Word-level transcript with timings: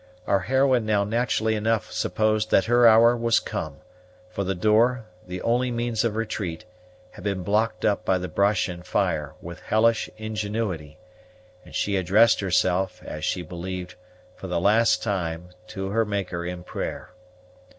Our 0.25 0.39
heroine 0.39 0.83
now 0.83 1.03
naturally 1.03 1.53
enough 1.53 1.91
supposed 1.91 2.49
that 2.49 2.65
her 2.65 2.87
hour 2.87 3.15
was 3.15 3.39
come; 3.39 3.81
for 4.31 4.43
the 4.43 4.55
door, 4.55 5.05
the 5.27 5.43
only 5.43 5.69
means 5.69 6.03
of 6.03 6.15
retreat, 6.15 6.65
had 7.11 7.23
been 7.23 7.43
blocked 7.43 7.85
up 7.85 8.03
by 8.03 8.17
the 8.17 8.27
brush 8.27 8.67
and 8.67 8.83
fire, 8.83 9.35
with 9.43 9.59
hellish 9.59 10.09
ingenuity, 10.17 10.97
and 11.63 11.75
she 11.75 11.97
addressed 11.97 12.39
herself, 12.39 13.03
as 13.05 13.23
she 13.23 13.43
believed, 13.43 13.93
for 14.35 14.47
the 14.47 14.59
last 14.59 15.03
time 15.03 15.49
to 15.67 15.89
her 15.89 16.03
Maker 16.03 16.43
in 16.47 16.63
prayer. 16.63 17.11